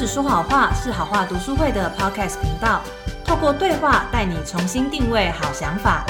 [0.00, 2.80] 只说好话是好话读书会的 Podcast 频道，
[3.22, 6.06] 透过对话带你重新定位好想法。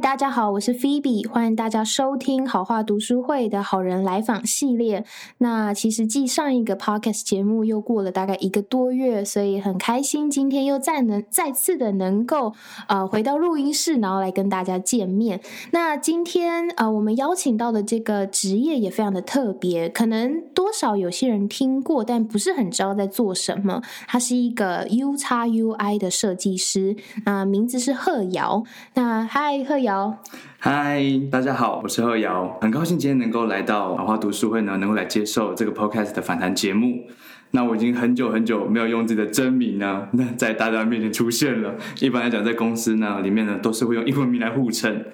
[0.00, 5.04] 大家好，我是 Phoebe，欢迎大家收听好话读书会的好人来访系列。
[5.38, 12.54] 那其实继上一个 podcast 节目又过了大概一个多月，所以很开心今天又再能再次的能够
[12.88, 15.40] 呃回到录音室，然后来跟大家见面。
[15.72, 23.82] 那今天呃我们邀请到的这个职业也非常的特别，可能多少有些人听过，但不是很知道在做什么。
[24.06, 26.96] 他是一个 U 叉 UI 的设计师，
[27.26, 28.64] 那名字是贺瑶。
[28.94, 29.62] 那嗨。
[29.62, 30.16] 贺瑶，
[30.58, 37.04] 嗨，大家好，我是贺瑶，很高兴今天能够来到华华读书会呢，能够来接受这个 podcast 的访谈节目。
[37.50, 41.74] 那我已经很久很久没有用自己的真名呢，那 在大家面前出现了。
[42.00, 45.04] 一般来讲，在公司呢里面呢，都是会用英文名来互称。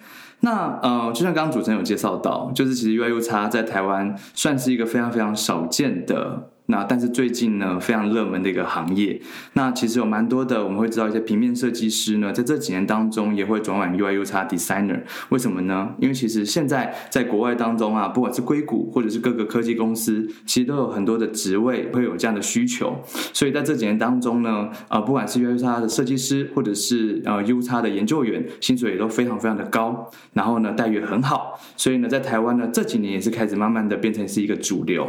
[0.40, 6.50] 那呃，就像刚刚主持人有介绍到，就是其实 UIU 叉在台湾算是一个非常非常少见的。
[6.70, 9.18] 那但是最近呢，非常热门的一个行业。
[9.54, 15.00] 那其实有蛮多的，我们会知道一些平面设计师呢，在这几年当中也会转往 UI UX designer。
[15.30, 15.94] 为什么呢？
[15.98, 22.94] 因为其实现在在国外当中啊，不管是硅谷或者是各个科技公司，其实都有很多的职位会有这样的需求。
[23.32, 31.58] 所以在这几年当中呢，呃，不管是 UI UX 的设计师，或者是呃 UX 的研究员，薪水也都非常非常的高，然后呢待遇很好。
[31.78, 35.08] 所以呢，在台湾呢这几年也是开始慢慢的变成是一个主流。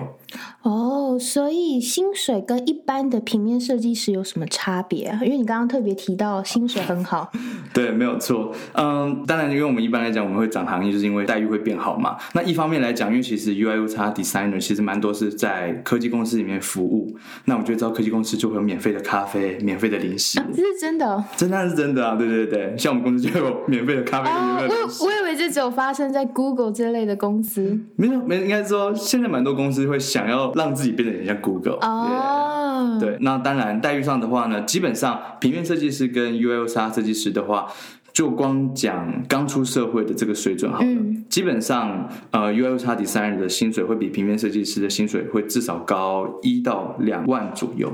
[0.62, 1.49] 哦，所以
[1.80, 5.20] 薪水跟一般的平面设计师有什么差别啊？
[5.24, 7.32] 因为你刚刚特别提到薪水很好，
[7.74, 8.52] 对，没有错。
[8.74, 12.18] 嗯，当然，因为我们一般来讲，我们会涨行业，就是因为待遇会变好嘛。
[12.34, 17.18] 那一方面来讲，因为其实 UI、UX designer 其实蛮多是在科技公司里面服务。
[17.46, 22.16] 那我觉得，知道科技公司就会有免费的咖啡、免费的零食，这是真的，真的是真的啊！
[22.16, 25.04] 对对对，像我们公司就有免费的咖啡、免费的零食。
[25.04, 30.90] 我我以为这只有发生在 Google 这类的公司，没有，没应该说，现在蛮多公司会想要让自己。
[31.00, 37.68] 变得很像 Google 哦，对，那当然待遇上的话呢，基本上平面设计师跟 ULX 设计师的话，
[38.14, 40.86] 就光讲刚出社会的这个水准好了，
[41.30, 47.92] 基本上呃 ULX designer 的薪水会比平面设计师的薪水会至少高一到两万左右。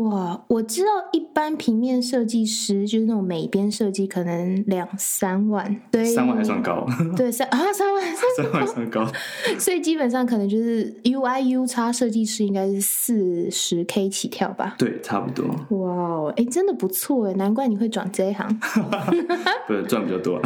[0.00, 6.86] 哇，我知道一般平面设计师就是那种美编设计，可能两三万，对，三万还算高，
[7.16, 8.02] 对，三啊三万，
[8.36, 9.06] 三万算 高，
[9.58, 15.46] 所以基本上可能就是 UIU 叉设计师应该是四十 K 起跳吧，对，差不多。
[15.78, 18.60] 哇哦，哎，真的不错哎，难怪你会转这一行，
[19.68, 20.40] 对，赚比较多。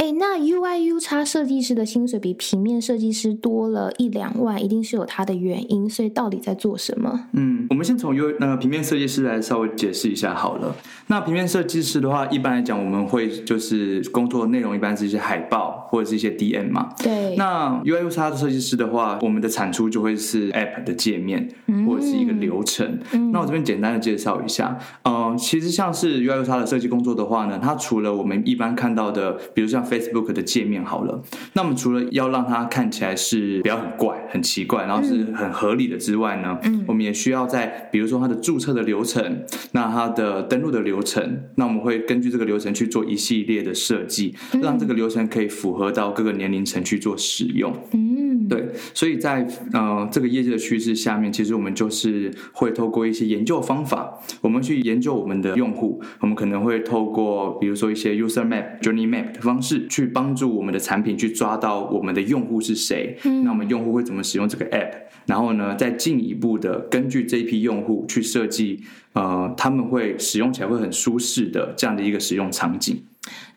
[0.00, 5.88] 哎，那 UIU 差设计师的薪水比平面设计师多了一两万，一定是有它的原因。
[5.90, 7.26] 所以到底在做什么？
[7.32, 10.74] 嗯，我们先从 U 那个平面设计师来稍微解释一下好了。
[11.06, 16.88] 那平面设计师的话，一般来讲，我们会就是工作内容一般是一些海报或者是一些 DM 嘛。
[17.02, 17.36] 对。
[17.36, 21.48] 那 UI/UX 的设计师的话，我们的产出就会是 App 的界面
[21.86, 22.98] 或者是一个流程。
[23.32, 24.78] 那我这边简单的介绍一下。
[25.04, 31.20] 嗯，其实像是 UI/UX 的设计工作的话呢，它除了我们一般看到的，比如像 Facebook 的界面好了，
[31.54, 47.72] 那么除了要让它看起来是比较很怪、很奇怪，然后是很合理的之外呢，嗯，我们也需要在比如说它的注册的流程，那它的登录的流程，那我们会根据这个流程去做一系列的设计，让这个流程可以符合到各个年龄层去做使用。
[47.92, 59.86] 嗯，对，所以在呃这个业界的趋势下面，其实我们就是会透过一些研究方法，我们去研究我们的用户，我们可能会透过比如说一些 user map、journey map 的方式。
[60.00, 63.14] 去帮助我们的产品去抓到我们的用户是谁，
[63.44, 64.90] 那我们用户会怎么使用这个 app？
[65.26, 68.80] 然后呢，再进一步的根据这一批用户去设计，
[69.12, 73.02] 呃，他们会使用起来会很舒适的这样的一个使用场景。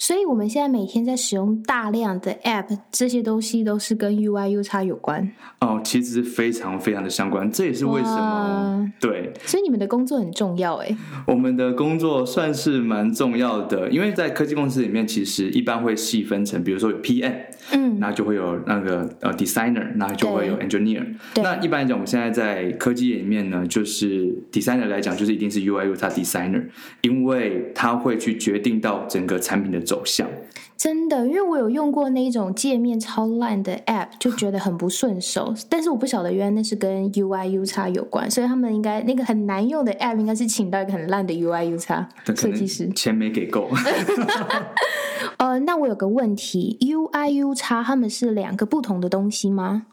[0.04, 5.32] 所以，我们现在每天在使用大量的 App，这些东西都是跟 UI、U 叉有关。
[5.62, 9.32] 哦，其实非常非常的相关，这也是为什么对。
[9.46, 10.94] 所以，你们的工作很重要哎。
[11.26, 17.34] 我们的工作算是蛮重要的，因为在科技公司里面，其实一般会细分成，比如说有 PM，
[17.72, 21.06] 嗯，那就会有那个呃 Designer，那就会有 Engineer。
[21.36, 26.66] 那一般来讲，我们现在在科技业里面呢，就是 Designer 来讲，就是一定是 UI、U 叉 Designer，
[27.04, 30.28] 因为他会去决定到整个产品的走向。
[30.76, 35.54] 真的，因为我有用过那一种界面超烂的 App，就觉得很不顺手。
[35.70, 43.70] 但是我不晓得原来那是跟 UI U 叉有关，所以他们应该那个很难用的 App 应该是请到一个很烂的 UI U 叉设计师，钱没给够。
[45.38, 49.84] 呃，那我有个问题，UI U 叉他们是两个不同的东西吗？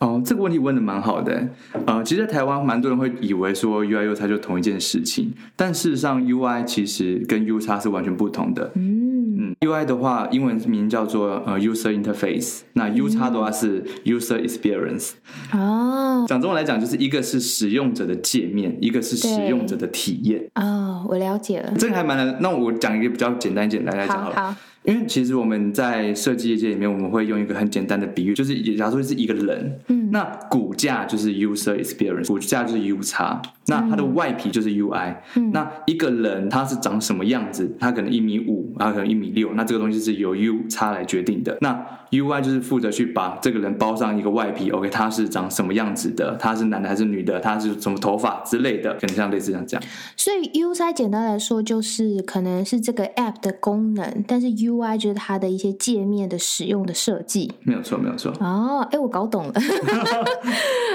[0.00, 1.46] 哦，这个问题问的蛮好的。
[1.86, 8.72] 呃，其实在台湾蛮多人会以为说 UI U 叉就同一件事情，但事实上 UI 其实跟 U 叉是完全不同的。
[8.74, 9.01] 嗯。
[9.38, 15.12] 嗯，UI 的话，英文名叫做呃 User Interface，那 U 叉的话是 User Experience。
[15.52, 20.48] 哦讲中文来讲，就是一个是使用者的界面，一个是使用者的体验。
[20.54, 21.72] 哦，我了解了。
[21.78, 22.36] 这个还蛮难。
[22.40, 24.36] 那我讲一个比较简单简单来讲好了。
[24.36, 41.56] 好好，因为其实我们在设计业界里面，我们会用一个很简单的比喻，就是假如说是一个人，嗯那骨架就是 user experience，骨架就是 U 叉，那它的外皮就是 UI，、嗯那一个人他是长什么样子，他可能一米五，然后可能一米六，那这个东西是由 U 叉来决定的。
[41.60, 49.82] 那 UI 就是负责去把这个人包上一个外皮，OK，他是长什么样子的，他是男的还是女的，他是什么头发之类的，可能像类似这样这样。
[50.14, 57.52] 所以 UI 简单来说就是可能是这个 App 的功能，但是 UI 就是它的一些界面的使用的设计。
[57.62, 58.32] 没有错，没有错。
[58.40, 59.52] 哦，哎，我搞懂了。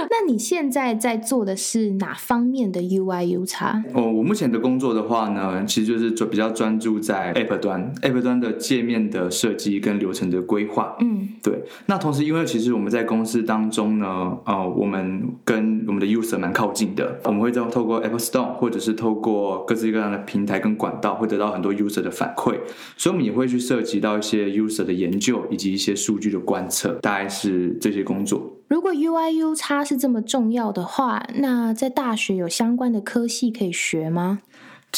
[0.09, 3.83] 那你现在在做的是哪方面的 UI U 叉？
[3.94, 10.95] 哦，我目前的工作的话呢，其实就是专比较专注在 App 端，App 端的界面的设计跟流程的规划。
[11.00, 22.56] 嗯对，那同时因为其实我们在公司当中呢，呃，我们跟我们的 user 蛮靠近的，我们会透过 Apple Store 或者是透过各式各样的平台跟管道，会得到很多 user 的反馈，
[22.98, 28.56] 所以我们也会去涉及到一些 user 的研究以及一些数据的观测，大概是这些工作。
[28.67, 34.41] 如果 UI U 差是这么重要的话，那在大学有相关的科系可以学吗？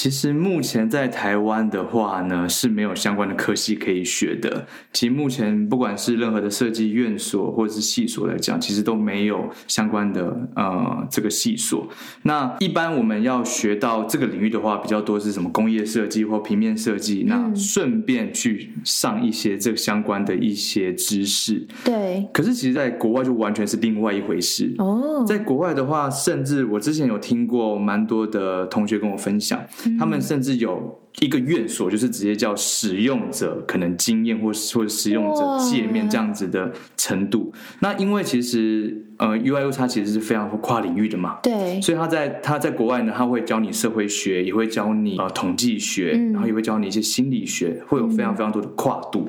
[0.01, 4.65] 其实目前在台湾的话呢，是没有相关的科系可以学的。
[4.93, 11.85] 其实目前不管是任何的设计院所或者是系所来讲，其实都没有相关的呃这个系所。
[12.21, 21.67] 那一般我们要学到这个领域的话，比较多是什么工业设计或平面设计，那顺便去上一些这个相关的一些知识。
[21.83, 24.73] 对，可是其实，在国外就完全是另外一回事。
[24.77, 29.61] 哦，在国外的话，甚至我之前有听过蛮多的同学跟我分享，
[29.97, 37.51] 他们甚至有一个院所，就是直接叫使用者可能经验或或者使用者界面这样子的程度。
[37.79, 41.39] 那因为其实呃 UI U 它其实是非常跨领域的嘛。
[41.43, 49.27] 对，所以他在他在国外呢，他会教你社会学，也会教你呃统计学，嗯然后也会教你一些心理学，会有非常非常多的跨度。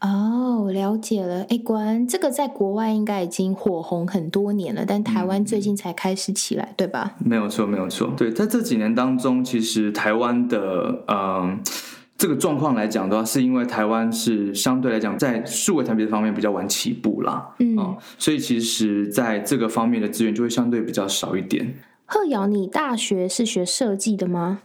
[0.00, 1.42] 哦，我了解了。
[1.48, 7.14] 哎，果然这个在国外应该已经火红很多年了，但台湾最近才开始起来，对吧？
[7.18, 8.12] 没有错，没有错。
[8.16, 11.58] 对，在这几年当中，其实台湾的嗯。
[12.20, 21.72] 这个状况来讲的话，是因为台湾是相对来讲在数位产品方面比较晚起步啦，嗯哦，所以其实在这个方面的资源就会相对比较少一点。
[22.10, 24.60] 贺瑶，你大学是学设计的吗？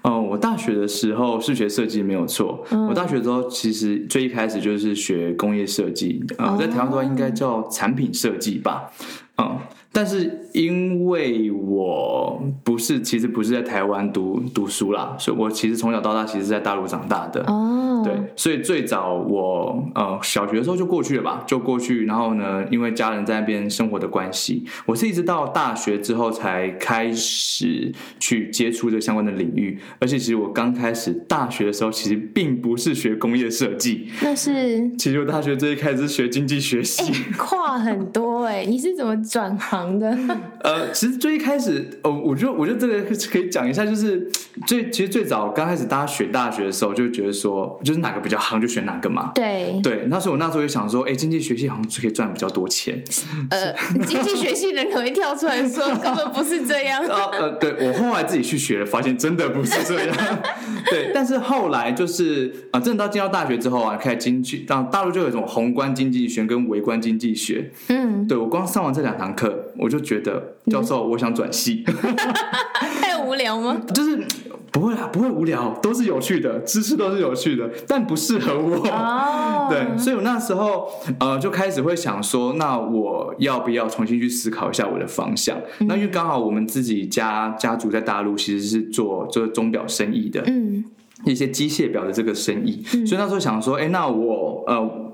[0.00, 2.64] 哦，我大学的时候是学设计没有错。
[2.88, 8.90] 我大学的时候其实最一开始就是学工业设计，呃，在台湾的话应该叫产品设计吧。
[9.36, 9.58] 嗯，
[9.92, 17.44] 但是因为我不是，其实不是在台湾读读书啦，所以我其实从小到大其实是在大陆长大的。
[17.46, 29.78] 哦，对，所以最早我呃小学的时候就过去了吧，就过去，然后呢，因为家人在那边生活的关系，我是一直到大学之后才开始去接触这相关的领域。
[29.98, 37.12] 而且其实我刚开始大学的时候，其实并不是学工业设计，那是 其实我大学最一开始是学经济学系。
[37.36, 40.16] 跨很多哎、你是怎么转行的？
[40.60, 44.30] 呃，其实最一开始，哦，我觉得，我觉得这个可以讲一下，就是
[44.66, 49.32] 最其实最早刚开始大家选大学的时候，就觉得说，就是哪个比较行就选哪个嘛。
[49.34, 53.02] 对，对，那时候我那时候就想说，哎，经济学系好像就可以赚比较多钱。
[53.50, 53.72] 呃，
[54.06, 57.02] 经济学系人可能会跳出来说，根本不是这样。
[57.06, 60.16] 呃 呃，对我后来自己去学了，发现真的不是这样。
[60.90, 67.70] 对，但是后来就是啊、呃真的到进到大学之后啊，开始经济，到大陆就有一种宏观经济学跟微观经济学。
[67.88, 70.25] 嗯，对我光上完这两堂课，我就觉得
[70.70, 71.84] 教授，我想转系。
[73.00, 73.80] 太无聊吗？
[73.94, 74.24] 就是
[74.70, 78.76] 不会啊，不会无聊，都是有趣的，知识都是有趣的，但不适合我。
[78.88, 85.58] 哦， 对，所以我那时候呃就开始会想说，那我要不要重新去思考一下我的方向？
[85.80, 90.84] 那因为刚好我们自己家家族在大陆其实是做做钟表生意的，嗯
[91.24, 95.06] 一些机械表的这个生意，所以那时候想说，哎，那我呃。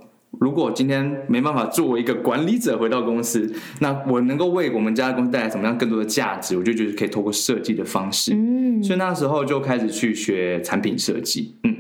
[0.42, 6.56] 如果今天没办法作为一个管理者回到公司，那我能够为我们家的公司带来什么样更多的价值？
[6.56, 11.54] 我就觉得可以透过设计的方式，嗯，所以那时候就开始去学产品设计。
[11.62, 11.71] 嗯，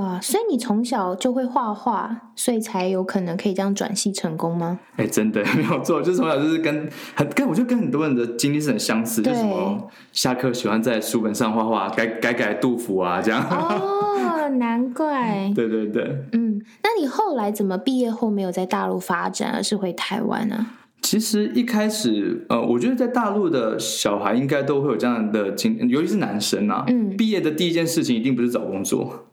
[0.00, 4.78] 哇，所以你从小就会画画，所以才有可能可以这样转系成功吗？
[4.96, 13.46] 哎，真的 没有错，就是从小就是跟很跟我觉得跟很多人的经历是很相似，就什么下课喜欢在书本上画画，改改改杜甫啊这样。
[13.50, 15.52] 哦， 难怪。
[15.54, 16.02] 对对对，
[16.32, 20.66] 嗯，那你后来怎么毕业后没有在大陆发展，而是回台湾呢、
[21.02, 29.26] 其实一开始，呃，我觉得在大陆的小孩应该都会有这样的经，尤其是男生啊，嗯毕业的第一件事情一定不是找工作，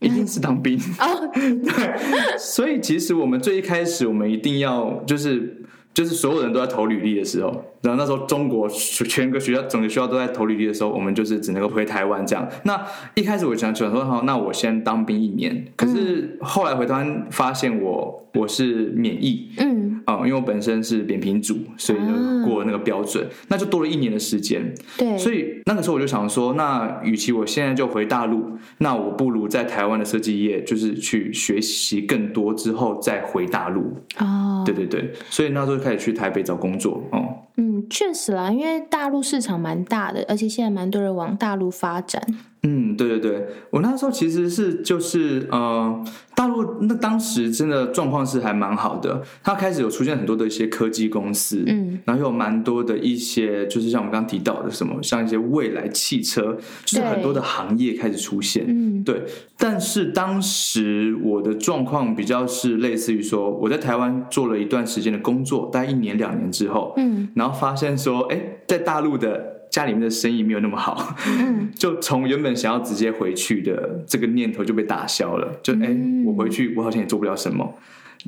[0.00, 1.30] 一定是当兵哦。
[1.32, 5.62] 对，所以其实我们最一开始，我们一定要就是
[5.94, 7.50] 就是所有人都在投履历的时候，
[7.82, 12.48] 然后那时候中国全个学校整个学校都在投履历的时候，我们就是只能够回台湾这样。
[12.64, 12.80] 那
[13.14, 15.66] 一开始我想想说，好，那我先当兵一年。
[15.76, 19.69] 可是后来回台湾发现我我是免疫，嗯。
[20.10, 24.74] 啊，因为我本身是扁平足，所以呢过了那个标准，那就多了一年的时间。
[24.98, 28.44] 对，所以那个时候我就想说，那与其我现在就回大陆，
[28.78, 33.96] 那我不如在台湾的设计业，就是去学习更多之后再回大陆。
[34.18, 37.04] 哦，对对对，所以那时候开始去台北找工作。
[37.12, 42.20] 哦，嗯，确实啦，因为大陆市场蛮大的，而且现在蛮多人往大陆发展。
[42.62, 59.22] 嗯，对对对，我那时候其实是就是呃，大陆那当时真的状况是还蛮好的，它开始有出现很多的一些科技公司，嗯，然后有蛮多的一些就是像我们刚刚提到的什么，像一些未来汽车，就是很多的行业开始出现，嗯，对。
[59.56, 69.59] 但是当时我的状况比较是类似于说，我在台湾做了一段时间的工作，大概一年两年之后，嗯，然后发现说，哎，在大陆的。
[69.70, 71.16] 家里面的生意没有那么好，
[71.74, 75.58] 就从原本想要直接回去的这个念头就被打消了。
[75.62, 75.96] 就哎，
[76.26, 77.74] 我回去我好像也做不了什么。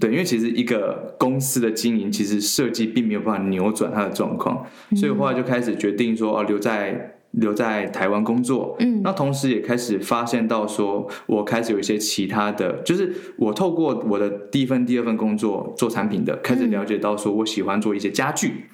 [0.01, 4.65] 对，因为其实一个公司的经营，其实设计并没有办法扭转它的状况，
[4.97, 8.75] 所以后来就开始决定说，哦，留在留在台湾工作。
[8.79, 18.65] 嗯，那同时也开始发现到说，我开始有一些其他的，就是我透过我的第一份、第二份工作做产品的，开始了解到说我喜欢做一些家具。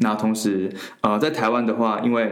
[0.00, 2.30] 那同时，呃，在台湾的话，因为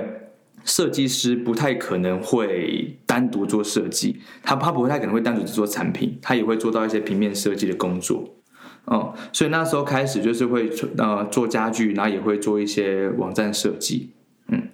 [0.65, 8.35] 设计师不太可能会单独做设计，他他不太可能会单独做产品，他也会做到一些平面设计的工作，
[8.87, 14.11] 嗯，所以那时候开始就是会呃做家具，然后也会做一些网站设计，
[14.49, 14.69] 嗯，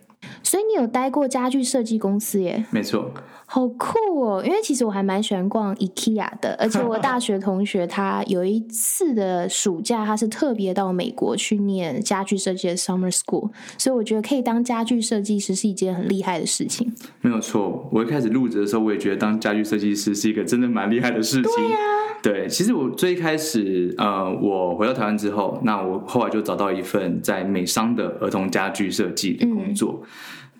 [0.54, 2.64] 所以你有待过家具设计公司耶？
[2.70, 3.10] 没错。
[3.44, 4.40] 好酷哦！
[4.46, 16.92] 因为其实我还蛮喜欢逛 IKEA 的，而且我大学同学他有一次的暑假，他是特别到美国去念家具设计的 Summer School，所以我觉得可以当家具设计师是一件很厉害的事情。
[17.20, 21.52] 没有错，我一开始入职的时候，我也觉得当家具设计师是一个真的蛮厉害的事情。
[21.52, 21.78] 对呀，
[22.22, 30.00] 对，其实我最开始，呃，我回到台湾之后，那我后来就找到一份在美商的儿童家具设计的工作。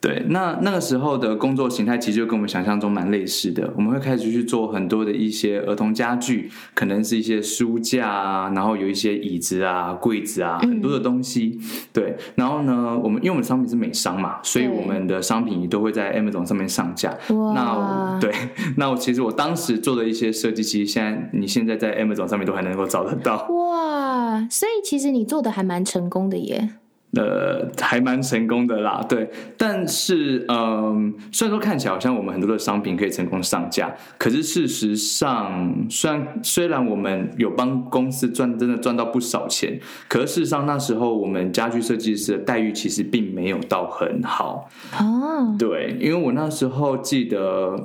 [0.04, 3.73] 对，那那个时候的工作形态其实就跟我们想象中蛮类似的。
[3.75, 11.58] 我们会开始去做很多的一些儿童家具，可能是一些书架啊，然后有一些椅子啊、柜子啊，很多的东西。
[11.90, 17.16] 对，然后呢，我们因为我们的商品是美商嘛，所以我们的商品都会在 Amazon 上面上架。
[17.54, 18.30] 那 对，
[18.76, 23.46] 那我其实我当时做的一些设计，其实现在你现在在 Amazon 上面都还能够找得到。
[23.49, 26.68] 哇，所以其实你做的还蛮成功的耶。
[27.16, 29.28] 呃，还蛮成功的啦，对。
[29.56, 39.78] 但是，嗯，虽然说看起来好像我们很多的商品可以成功上架，可是事实上，虽然虽然我们有帮公司赚，真的赚到不少钱，
[40.09, 44.68] 可是事实上那时候我们家居设计师的待遇其实并没有到很好。
[44.99, 47.40] 哦，对，因为我那时候记得，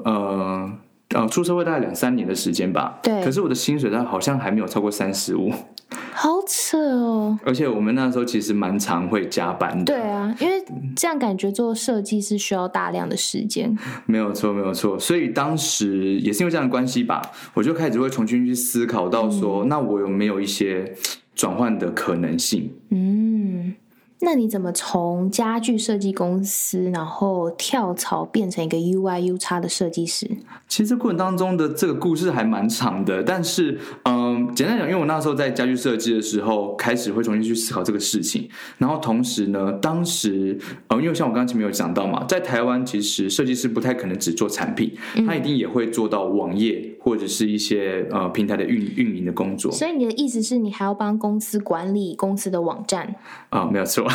[0.06, 0.72] 呃，
[1.16, 3.00] 呃，出社会大概两三年的时间吧。
[3.01, 3.24] 对。
[3.24, 5.51] 可是我的薪水它好像还没有超过三十五。
[6.13, 7.39] 好扯哦！
[7.46, 9.86] 而且我们那时候其实蛮常会加班的。
[9.86, 10.63] 对啊，因为
[10.96, 13.75] 这样感觉做设计是需要大量的时间。
[14.06, 15.00] 没有错，没有错。
[15.00, 17.22] 所以当时也是因为这样的关系吧，
[17.54, 20.94] 我就开始会重新去思考到说，那我有没有一些
[21.34, 22.72] 转换的可能性？
[22.89, 23.74] 嗯。
[24.22, 30.30] 那你怎么从家具设计公司，然后跳槽变成一个 UI U x 的设计师？
[30.68, 40.60] 其实过程当中的这个故事还蛮长的，但是嗯，简单讲，因为我那时候在家具设计的时候，开始会重新去思考这个事情，然后同时呢，当时
[40.90, 44.94] 呃，因为像我刚刚前面有讲到嘛，在台湾其实设计师不太可能只做产品，
[45.26, 49.72] 他一定也会做到网页或者是一些呃平台的运运营的工作。
[49.72, 53.16] 所以你的意思是你还要帮公司管理公司的网站？
[53.50, 54.08] 啊，没有错。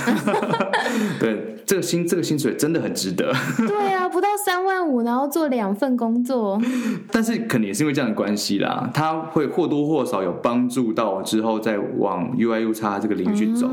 [1.19, 3.33] 对，这个薪这个薪水真的很值得。
[3.67, 6.61] 对啊，不到三万五，然后做两份工作。
[7.11, 13.69] 但是可能也是因为这样的关系啦，他会或多或少有帮助到之后再往 UI U 叉这个领域去走，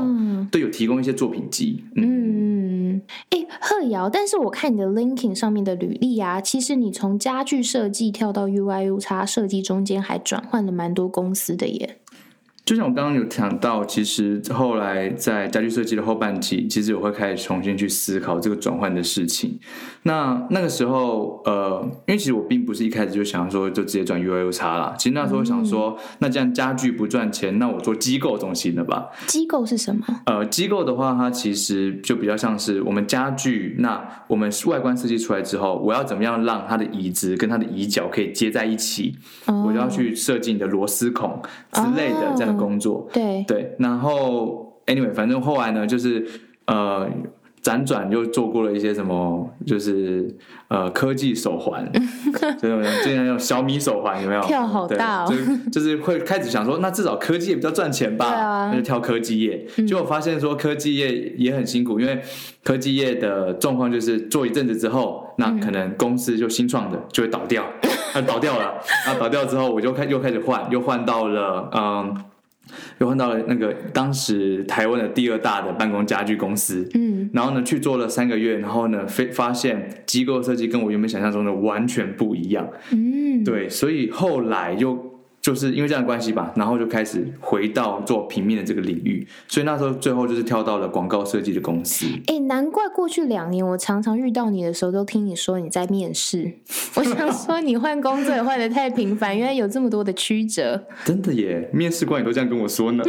[0.50, 1.84] 都有提供一些作品集。
[1.94, 2.41] 嗯，
[3.30, 11.98] 哎，贺瑶，但是我看你的 l i n k i n g 上面的履历啊，其实你从家具设计跳到 UI U 叉设计中间，还转换了蛮多公司的耶。
[12.64, 19.58] 就像我刚刚有讲到，其实后来在家具设计的后半期，其实我会开始重新去思考这个转换的事情。
[20.04, 24.94] 那那个时候，呃，因为其实我并不是一开始就想说就直接转 U I U 叉啦。
[24.98, 29.08] 其实那时候想说，那这样家具不赚钱，那我做机构总行了吧？
[29.28, 30.04] 机构是什么？
[30.26, 39.14] 呃，机构的话，它其实就比较像是我们家具，那我们外观设计出来之后，我要怎么样让它的椅子跟它的椅脚可以接在一起？
[39.46, 41.40] 我就要去设计你的螺丝孔
[41.72, 43.08] 之类的这样的工作。
[43.12, 46.26] 对对，然后 anyway，反正后来呢，就是
[46.66, 47.08] 呃。
[47.62, 50.28] 辗转又做过了一些什么，就是
[50.68, 51.88] 呃科技手环，
[52.60, 54.42] 就是最近用小米手环有没有？
[54.42, 55.32] 跳好大哦！
[55.70, 58.70] 就是会开始想说，那至少科技业比较赚钱吧？
[58.70, 59.64] 那就跳科技业。
[59.86, 62.20] 结果发现说科技业也很辛苦，因为
[62.64, 67.64] 科技业的状况就是做一阵子之后，那可能公司就新创的就会倒掉，
[68.14, 68.74] 那倒掉了，
[69.06, 72.24] 那倒掉之后，我就开又开始换，又换到了嗯。
[72.98, 85.11] 又换到了那个当时台湾的第二大的办公家具公司，嗯，然后呢去做了三个月，然后呢发发现机构设计跟我原本想象中的完全不一样，嗯，对，所以后来又。
[85.42, 92.06] 就是因为这样的关系吧，然后就开始回到做平面的这个领域，所以那时候最后就是跳到了广告设计的公司。
[92.28, 96.52] 哎，难怪过去两年我常常遇到你的时候，都听你说你在面试。
[96.94, 100.80] 我想说你换工作也换的太频繁，原来有这么多的曲折。
[101.04, 103.02] 真的耶，面试官也都这样跟我说呢。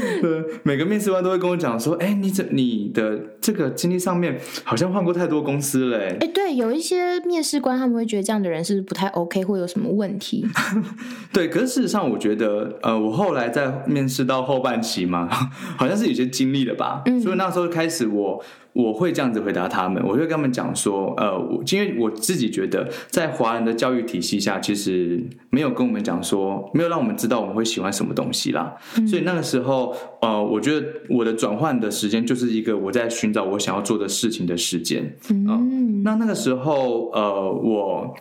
[0.20, 10.46] 对，每个面试官都会跟我讲说：“哎，你怎你的这个经历上面好像换过太多公司嘞。”哎，对，有一些面试官他们会觉得这样的人是不太 OK，会有什么问题？
[11.32, 15.28] 对，可是事实上，我觉得，呃，我后来在面试到后半期嘛，
[15.76, 18.42] 好像是有些经历了吧，所以那时候开始，我
[18.78, 25.20] 我会这样子回答他们，我会跟他们讲说，呃，我因为我自己觉得，在华人的教育体系下，其实
[25.50, 28.76] 没有跟我们讲说，没有让我们知道我们会喜欢什么东西啦，
[29.08, 29.92] 所以那个时候，
[30.22, 38.14] 呃，我觉得我的转换的时间就是一个我在寻找我想要做的事情的时间，嗯，那那个时候，呃，我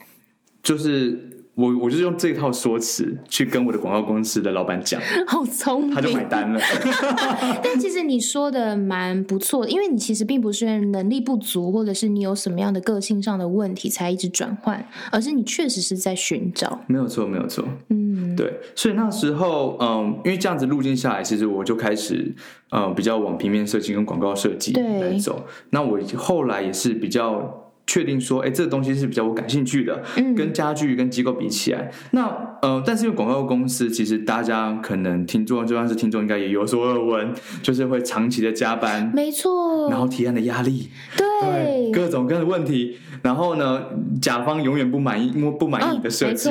[0.64, 1.37] 就是。
[1.58, 6.62] 我我就用这套说辞去跟我的广告公司的老板讲， 好聪明，他就买单了。
[7.64, 16.80] 但其实你说的蛮不错，因为你其实并不是能力不足，或者是你有什么样的个性上的问题才一直转换，而是你确实是在寻找。
[16.86, 17.68] 没有错，没有错。
[17.90, 18.54] 嗯，对。
[18.76, 22.32] 所以那时候，嗯，因为这样子路径下来，其实我就开始，
[22.70, 25.44] 嗯，比较往平面设计跟广告设计来走。
[25.72, 27.64] 那我后来也是比较。
[27.88, 30.04] 确定说，哎，这个东西是比较我感兴趣的，
[30.36, 32.28] 跟家具跟机构比起来，那
[32.62, 43.82] 呃，但是因为广告公司，其实大家可能听众就算是听众，应该也有所耳闻， 就是会长期的加班，没错，然后提案的压力，对，各种各样的问题，然后呢，
[44.22, 46.50] 甲方永远不满意，因为不满意的设计，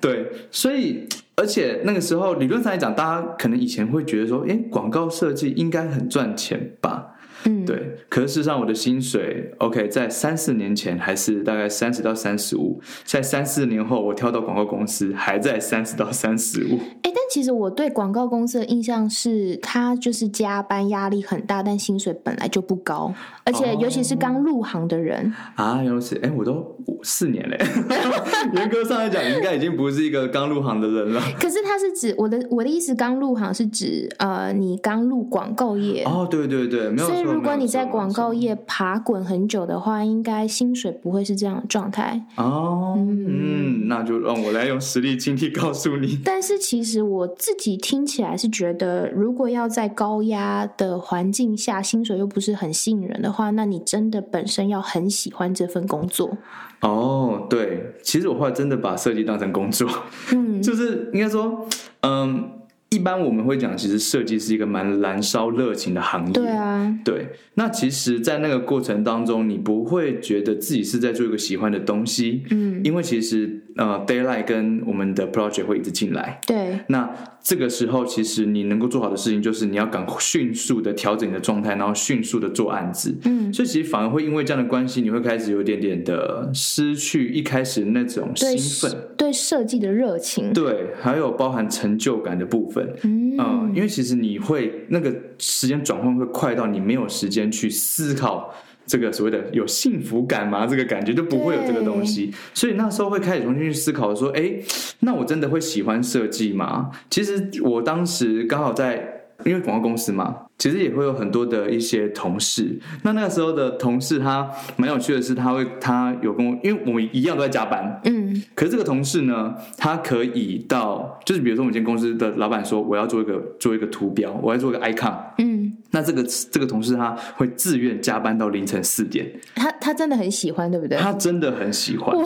[0.00, 7.05] 对，所以而且那个时候理论上来讲，大家可能以前会觉得说，哎，广告设计应该很赚钱吧。
[7.46, 7.96] 嗯，对。
[8.08, 16.78] 可是事实上，我的薪水，OK，在三四年前还是大概三十到三十五，在三四年后，我跳到广告公司，还在三十到三十五。
[17.02, 23.12] 哎，但其实我对广告公司的印象是，他就是加班压力很大，但薪水本来就不高，
[23.44, 27.58] 而且尤其是刚入行的人啊，原来是哎，我都四年嘞，
[28.54, 31.20] 严格上来讲，应该已经不是一个刚入行的人了。
[31.38, 37.20] 可是他是指我的我的意思，刚入行是指呃，你刚入广告业哦，对对对，没有所以。
[37.20, 42.94] 如果你在广告业爬滚很久的话，应该薪水不会是这样的状态哦。
[42.96, 46.18] 嗯，那就让我来用实力经历告诉你。
[46.24, 56.38] 但是其实我自己听起来是觉得，如果要在高压的环境下，薪水又不是很吸引人的话，那你真的本身要很喜欢这份工作。
[56.80, 59.88] 哦，对，其实我后来真的把设计当成工作，
[60.32, 61.68] 嗯，就是应该说，
[62.02, 62.50] 嗯。
[62.96, 66.32] 一般我们会讲，其实设计是一个蛮燃烧热情的行业。
[66.32, 67.26] 对啊，对。
[67.54, 72.42] 那其实，在那个过程当中，你不会觉得自己是在做一个喜欢的东西。
[72.50, 72.80] 嗯。
[72.82, 76.40] 因为其实，呃 d a y l i g h t 跟我们的 project 会一直进来。
[76.46, 76.80] 对。
[76.88, 77.10] 那
[77.42, 83.14] 这个时候，其实你能够做好的事情，就是你要赶迅速的调整你的状态，然后迅速的做案子。
[83.24, 83.52] 嗯。
[83.52, 90.52] 所以，其实反而会因为这样的关系，你会开始有一点点的失去一开始那种兴奋，对设计的热情。
[90.54, 92.85] 对，还有包含成就感的部分。
[93.02, 98.52] 嗯，因为其实你会那个时间转换会快到你没有时间去思考
[98.86, 100.66] 这个所谓的有幸福感吗？
[100.66, 104.52] 这个感觉就不会有这个东西，所以那时候会开始重新去思考说，哎，
[105.00, 106.90] 那我真的会喜欢设计吗？
[107.10, 109.12] 其实我当时刚好在
[109.44, 112.80] 因为广告公司嘛，其实也会有很多的一些同事。
[113.02, 118.15] 那那个时候的同事他蛮有趣的是，他会他有跟我，因为我们一样都在加班，嗯。
[118.36, 130.98] 嗯可是这个同事呢，他可以到，就是比如说我们今天公司的老板说我要做一个做一个图标，我要做一个 icon，嗯，那这个这个同事他会自愿加班到凌晨四点，他他真的很喜欢，对不对？
[130.98, 132.16] 他真的很喜欢，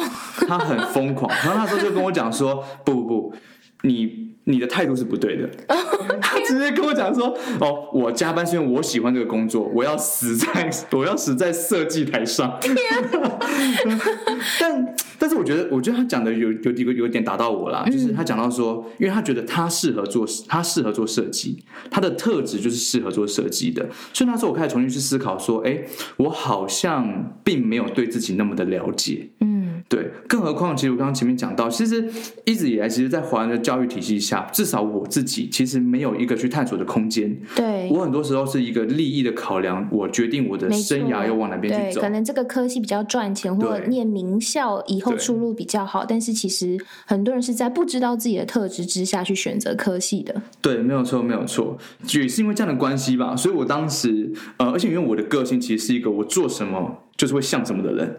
[0.46, 1.31] 他很疯狂。
[1.44, 3.35] 然后那时候就跟我讲说，不不不，
[3.83, 5.49] 你你的态度是不对的。
[6.21, 7.29] 他直接跟我讲说，
[7.61, 12.59] 哦，我加班是因为我喜欢这个工作，我要死在我要死在设计台上。
[14.61, 25.79] 但但是我觉得，我觉得他讲的有有几个有点打到我啦，就是他讲到说，因为他觉得他适合做，他适合做设计，他的特质就是适合做设计的，所以那时候我开始重新去思考说，哎，
[26.17, 29.60] 我好像并没有对自己那么的了解，嗯
[29.90, 32.09] 对，更何况其实我刚刚前面讲到，其实
[32.44, 37.37] 一直以来，其实，在华人的教育体系下，至少我自己其实没有一个去探索的空间。
[37.57, 42.09] 对，我很多时候是一个利益的考量，我决定我的生涯要往哪边去对，走可。
[42.11, 50.40] 能这个科系比较赚钱，或者念名校以后出路比较好，但是其实很多人是在不知道自己的特质之下去选择科系的。
[50.62, 51.76] 对，没有错，没有错，
[52.14, 58.16] 也是因为这样的关系吧，所以我当时呃，而且因为我的个性其实是一个我做什么就是会像什么的人，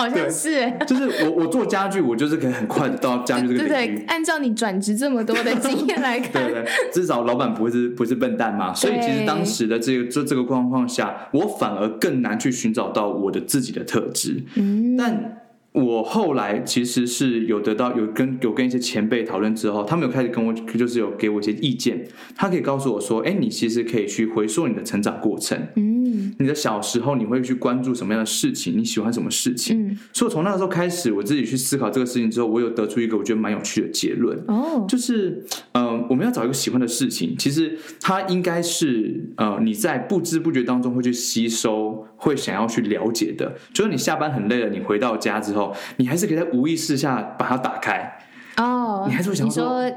[0.00, 4.04] 好像是欸，就是我我做家具，我就是可以很快到家具这对对个领域。
[4.06, 14.42] 按照你转职这么多的经验来看 对，对，至少老板不会是不是笨蛋嘛，所以其实当时的这个这这个状况下，我反而更难去寻找到我的自己的特质。
[14.54, 29.88] 嗯，但我后来其实是有得到有跟有跟一些前辈讨论之后，他们有开始跟我就是有给我一些意见，他可以告诉我说，哎，你其实可以去回溯你的成长过程，嗯你的小时候你会去关注什么样的事情，你喜欢什么事情。
[29.88, 34.36] 嗯，所以我从那个时候开始，我自己去思考这个事情之后，我有得出一个我觉得蛮有趣的结论。
[34.48, 35.44] 哦，就是，
[35.80, 43.50] 呃，我们要找一个喜欢的事情，其实它应该是，呃，你在不知不觉当中会去吸收，会想要去了解的。
[43.72, 48.18] 就是你下班很累了，你回到家之后，你还是可以在无意识下把它打开。
[48.58, 49.90] 哦，你还是会想说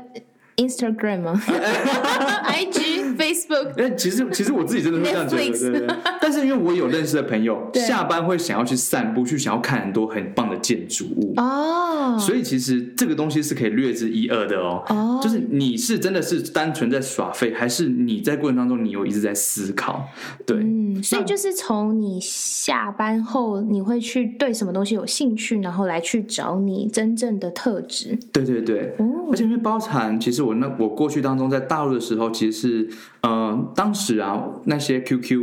[0.57, 1.41] Instagram 吗？
[1.47, 5.95] IG、Facebook，哎，其实其实我自己真的会这样觉得对对对。
[6.21, 11.33] 但是因为我有认识的朋友，下班会想要去散步，去想要看很多很棒的建筑物。
[11.37, 14.83] 哦，所以其实这个东西是可以略知一二的哦。
[14.89, 20.07] 哦就是你是真的是单纯在耍废，还是你在过程当中你有一直在思考？
[20.45, 28.17] 对，嗯，所以就是从你下班后，你会去对什么东西有兴趣，然后来去找你真正的特质。
[28.31, 28.93] 对对对。
[28.99, 32.89] 哦而且因为包含，其实我那我过去当中在大陆的时候，其实是，
[33.21, 35.41] 呃，当时啊那些 QQ、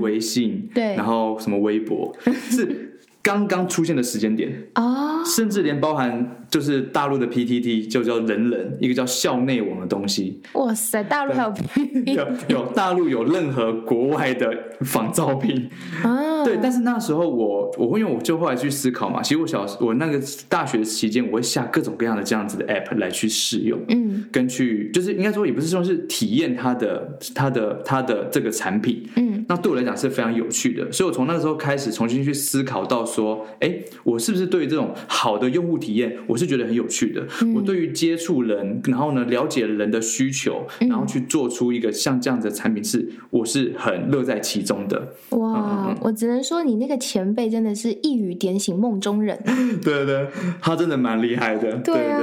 [0.00, 0.96] 微信，对。
[0.96, 15.68] 然后什么微博， 是刚刚出现的时间点，哦，甚至连包含就是大陆的 PTT 就叫人人，一个叫校内网的东西，哇塞，大陆还有 PPT 有有大陆有任何国外的仿照品，
[16.02, 16.42] 啊？
[16.44, 24.24] 对，但是那时候我我会因为我就后来去思考嘛，其实我小我那个大学期间，我会下各种各样的这样子的 app 来去试用，嗯。
[24.32, 37.26] 跟去就是应该说也不是说是体验它的它的它的这个产品，嗯那对我来讲是非常有趣的，所以我从那个时候开始重新去思考到说，哎，我是不是对于这种好的用户体验，我是觉得很有趣的。
[37.52, 45.14] 我对于接触人，然后呢了解人的需求，然后去做出一个像这样子的产品是，我是很乐在其中的。
[45.30, 49.36] 哇，我只能说你那个前辈真的是一语点醒梦中人。
[49.82, 50.28] 对对，
[50.62, 51.72] 他真的蛮厉害的。
[51.78, 52.22] 对啊，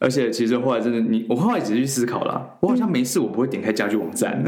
[0.00, 4.42] 而且其实后来真的你，我后来仔细去思考了，我好像没事，我不会点开家具网站，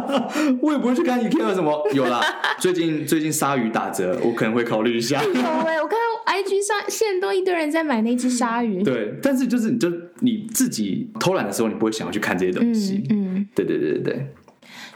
[0.62, 1.86] 我也不会去看 IKEA 什么。
[1.92, 2.22] 有啦，
[2.58, 5.22] 最近最近鲨鱼打折，我可能会考虑一下。
[5.22, 8.82] 有哎、 我看到 IG 上现在都一堆人在买那只鲨鱼。
[8.82, 13.04] 对，但是就是你就你自己偷懒的时候，你不会想要去看这些东西。
[13.10, 14.26] 嗯嗯，对对对对对。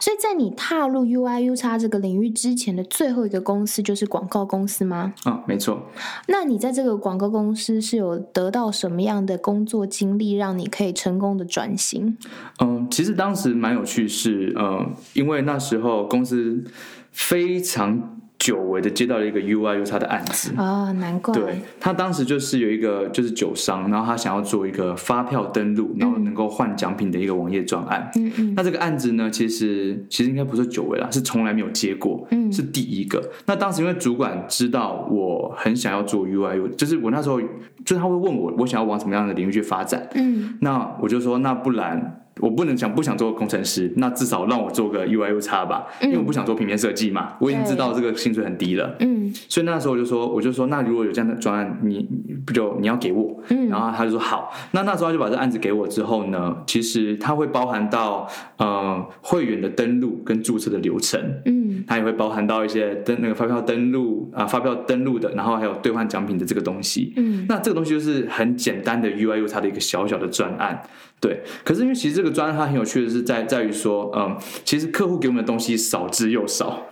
[0.01, 5.13] 所以在你踏入 UI U 叉这个领域之前的最后一个公司就是广告公司吗？
[5.25, 5.83] 啊，没错。
[6.27, 12.17] 那你在这个广告公司是有得到什么样的工作经历，让你可以成功的转型？
[12.61, 16.65] 嗯，其实当时蛮有趣是，嗯，因为那时候公司
[17.11, 20.53] 非常久违的接到了一个 UI U 叉的案子。
[20.57, 21.35] 啊、难怪。
[21.35, 28.11] 对他当时就是有一个就是酒商，然后他想要做一个发票登录，然后能够换奖品的一个网页专案。
[28.17, 33.23] 嗯嗯那这个案子呢，其实其实应该不是久违了，是从来没有接过，嗯是第一个。
[33.47, 40.09] 那当时因为主管知道我很想要做 U I U，就是我那时候就是他会问我，我想要往什么样的领域去发展。
[40.15, 42.28] 嗯那我就说，那不然我
[42.59, 48.97] 不能讲不想做工程师，那至少让我做个 UI U 叉吧，因为我不想做平面设计嘛，我已经知道这个薪水很低了。
[48.99, 53.41] 嗯所以那时候我就说，我就说，那如果有这样的专案，你你不就你要给我？
[53.51, 54.53] 嗯然后他就说好。
[54.73, 61.21] 那那时候他就把这案子给我之后呢，其实它会包含到呃会员的登录跟注册的流程。
[61.45, 61.58] 嗯嗯，
[61.89, 67.15] 它也会包含到一些登那个发票登录啊，发票登录的，然后还有兑换奖品的这个东西。
[67.17, 70.83] 嗯，那这个东西就是很简单的 UI U 它的一个小小的专案。
[71.19, 76.83] 对，可是因为其实这个专案它很有趣的是在在于说，嗯，其实客户给我们的东西少之又少。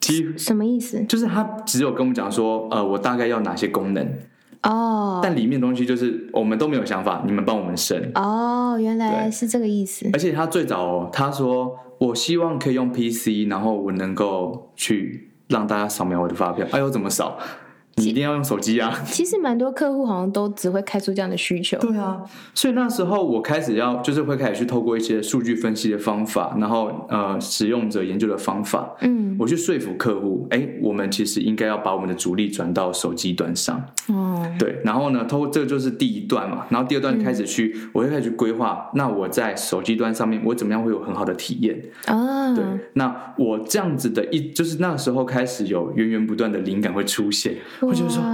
[0.00, 1.02] 其什么意思？
[1.04, 4.06] 就是他只有跟我们讲说，呃，我大概要哪些功能。
[4.64, 8.10] 哦，但里面东西就是我们都没有想法，你们帮我们生。
[8.14, 10.08] 哦，原来是这个意思。
[10.12, 16.66] 而且他最早他说，我希望可以用 PC，然后我能够去让大家扫描我的发票。
[16.72, 17.38] 哎呦，怎么扫？
[17.96, 18.92] 你一定要用手机啊！
[19.06, 21.78] 其实蛮多客户好像都只会开出这样的需求。
[21.78, 22.20] 对啊，
[22.54, 33.80] 所以那时候我开始要就是会开始去透过一些数据分析的方法，然后呃使用者研究的方法，嗯，我去说服客户，哎，我们其实应该要把我们的主力转到手机端上。
[34.08, 42.54] 哦，对，然后呢，透过这个就是第一段嘛，然后第二段就开始去，我会开始去规划，那我在手机端上面我怎么样会有很好的体验啊？
[42.54, 47.54] 对，那我这样子的一就是那个时候开始有源源不断的灵感会出现。
[47.84, 48.24] 我就说，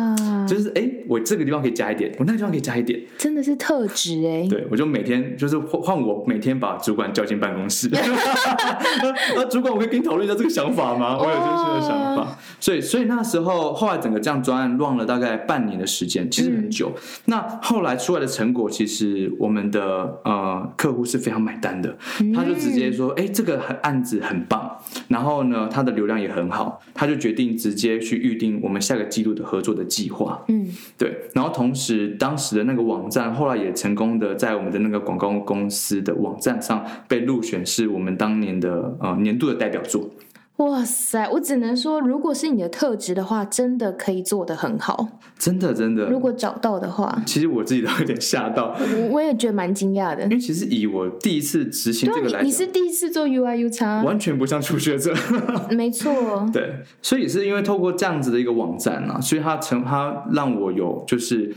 [0.50, 4.48] 就是哎，我这个地方可以加一点，我那个地方可以加一点，真的是特质哎。
[4.48, 7.88] 对，我就每天就是换我每天把主管叫进办公室，
[9.36, 11.16] 那主管，我可以跟你讨论一下这个想法吗？
[11.18, 12.36] 我有这些的想法。
[12.58, 16.90] 所以，所以那时候后来整个这样专案乱了大概半年的时间，其实很久。
[17.26, 21.96] 那后来出来的成果，其实我们的呃客户是非常买单的，
[22.34, 24.76] 他就直接说，哎，这个案子很棒，
[25.08, 29.44] 然后呢，他的流量也很好，他就决定直接去预定我们下个季度的。
[29.50, 40.11] 合作的计划，嗯，对，然后同时当时的那个网站后来也成功的在我们的那个广告公司的网站上被入选，是我们当年的呃年度的代表作。
[40.60, 41.26] 哇塞！
[41.30, 45.08] 我只能说，如果是你的特质的话，真的可以做得很好。
[45.38, 46.04] 真的，真的。
[46.10, 48.76] 如果找到的话，其实我自己都有点吓到。
[48.78, 55.14] 我我也觉得蛮惊讶的，因为其实以我第一次执行这个来，你是第一次做 UI U 叉，完全不像初学者。
[55.72, 56.46] 没错。
[56.52, 61.54] 对，所以是因为透过这样子的一个网站啊，所以它成它让我有就是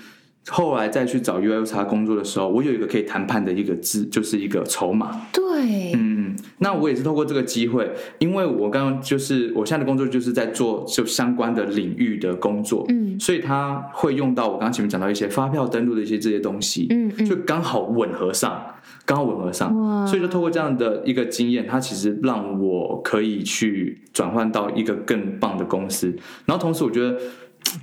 [0.47, 5.27] 后来再去找 U 叉工作的时候，我有一个可以谈判的一个资，就是一个筹码。
[5.31, 6.35] 对，嗯。
[6.57, 18.59] 那我也是透过这个机会，因为我刚刚就是我现在的工作就是在做就相关的领域的工作，嗯，所以他会用到我刚刚前面讲到一些发票登录的一些这些东西，嗯嗯，就刚好吻合上，
[19.05, 26.07] 刚好吻合上，所以就透过这样的一个经验，它其实让我可以去转换到一个更棒的公司，
[26.45, 27.17] 然后同时我觉得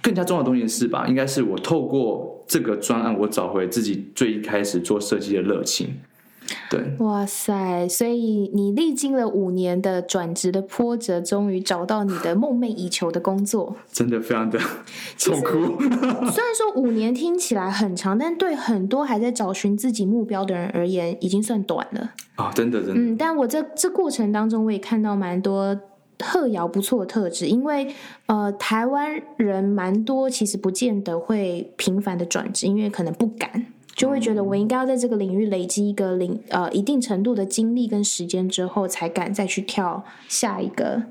[0.03, 6.01] 更加重要的东西是吧，应该是我透过这个专案，我找回自己最一开始做设计的热情。
[6.69, 7.87] 对，哇塞！
[7.89, 14.59] 所以你历经了五年的转职的波折，终于找到你的梦寐以求的工作，真的非常的
[15.17, 15.81] 痛苦。
[16.33, 22.51] 虽然说五年听起来很长，但对很多还在找寻自己目标的人而言，已经算短了啊！
[22.53, 22.95] 真的，真的。
[22.97, 25.79] 嗯，但我这这过程当中，我也看到蛮多
[26.21, 27.95] 特遥不错的特质，因为
[28.27, 33.67] 呃，台湾人蛮多，其实不见得会频繁的转职，因为可能不敢。
[33.97, 41.03] 就会觉得我应该要在这个领域累积一个领呃一定程度的精力跟时间之后，才敢再去跳下一个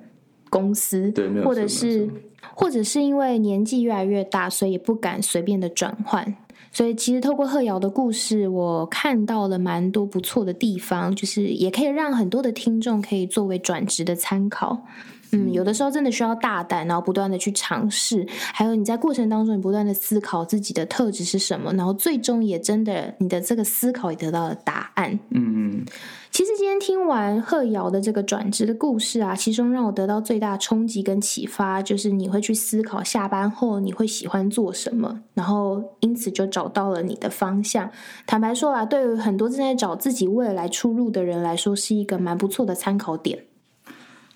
[0.50, 2.10] 公司，对，或者是
[2.54, 6.36] 或者是因为年纪越来越大，所以不敢随便的转换。
[6.72, 14.86] 所以其实透过贺瑶的故事，我看到了蛮多不错的地方，就是也可以让很多的听众可以作为转职的参考。
[15.32, 25.12] 嗯，有的时候真的需要大胆，然后不断的去尝试，还有你在过程当中，你不断的思考自己的特质是什么，然后最终也真的你的这个思考也得到了答案。
[25.30, 25.86] 嗯嗯，
[26.32, 37.90] 其实今天听完贺瑶的这个转职的故事啊，其中让我得到最大冲击跟启发，就是你会去思考下班后你会喜欢做什么，然后因此就找到了你的方向。
[38.26, 43.40] 坦白说啊，对于很多正在找自己未来出路的人来说，是一个蛮不错的参考点。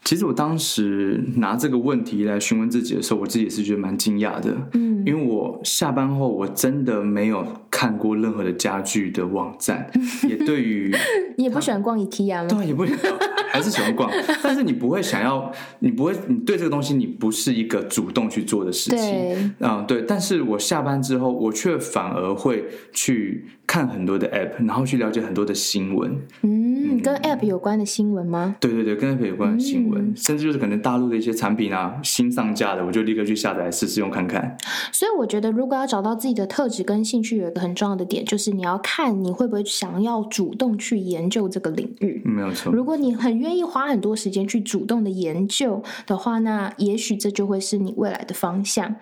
[0.04, 4.56] 其实我当时拿这个问题来询问自己的时候，我自己也是觉得蛮惊讶的。
[4.74, 9.90] 嗯，因为我下班后我真的没有看过任何的家具的网站，
[10.28, 10.94] 也对于
[11.38, 12.48] 你也不喜欢逛 IKEA 吗？
[12.50, 13.14] 对，也不喜欢
[13.54, 14.12] 还是喜欢逛，
[14.42, 19.54] 但是你不会想要，你不会，你对这个东西你不是一个主动去做的事情。
[19.60, 20.02] 嗯，对。
[20.02, 26.18] 但是我下班之后，我却反而会去看很多的 App，然后去了解很多的新闻。
[26.42, 26.63] 嗯，
[27.00, 28.56] 跟 App 有关的新闻吗？
[28.60, 30.14] 对对对，跟 App 有关的新闻。
[30.16, 34.58] 甚至就是可能大陆的一些产品啊，新上架的，我就立刻去下载试试用看看。
[34.92, 42.22] 所以我觉得，如果要找到自己的特质跟兴趣，有一个很重要的点，就是你要看你会不会想要主动去研究这个领域。
[42.26, 42.72] 没有错。
[42.72, 48.96] 如果你很愿意花很多时间去主动的研究的话，那也许这就会是你未来的方向。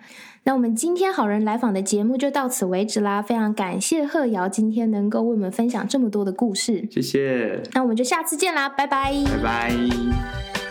[0.44, 7.62] 那我们今天好人来访的节目就到此为止啦，非常感谢贺瑶今天能够为我们分享这么多的故事，谢谢。
[7.74, 10.61] 那我们就下次见啦，拜拜，拜拜。